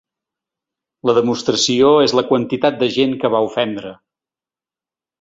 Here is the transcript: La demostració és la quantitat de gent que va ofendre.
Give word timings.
La 1.09 1.15
demostració 1.17 1.93
és 2.07 2.17
la 2.21 2.25
quantitat 2.31 2.83
de 2.83 2.91
gent 2.99 3.17
que 3.23 3.35
va 3.37 3.47
ofendre. 3.53 3.97